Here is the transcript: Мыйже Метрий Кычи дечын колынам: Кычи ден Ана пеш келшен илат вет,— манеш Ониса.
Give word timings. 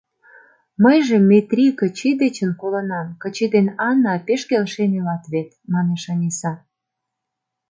Мыйже 0.83 1.17
Метрий 1.29 1.73
Кычи 1.79 2.11
дечын 2.21 2.51
колынам: 2.61 3.07
Кычи 3.21 3.45
ден 3.53 3.67
Ана 3.89 4.13
пеш 4.25 4.41
келшен 4.49 4.91
илат 4.99 5.23
вет,— 5.33 5.49
манеш 5.73 6.03
Ониса. 6.13 6.53